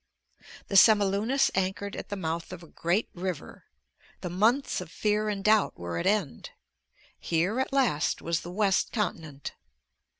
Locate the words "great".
2.67-3.07